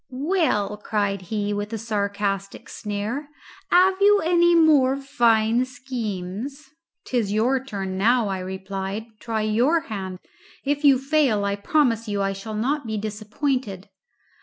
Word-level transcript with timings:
"Well," 0.09 0.77
cried 0.77 1.21
he, 1.29 1.53
with 1.53 1.71
a 1.73 1.77
sarcastic 1.77 2.69
sneer, 2.69 3.27
"have 3.69 3.97
you 4.01 4.19
any 4.21 4.55
more 4.55 4.97
fine 4.97 5.63
schemes?" 5.65 6.71
"'Tis 7.05 7.31
your 7.31 7.63
turn 7.63 7.99
now," 7.99 8.27
I 8.27 8.39
replied. 8.39 9.05
"Try 9.19 9.41
your 9.43 9.81
hand. 9.81 10.17
If 10.65 10.83
you 10.83 10.97
fail, 10.97 11.45
I 11.45 11.55
promise 11.55 12.07
you 12.07 12.19
I 12.19 12.33
shall 12.33 12.55
not 12.55 12.87
be 12.87 12.97
disappointed." 12.97 13.89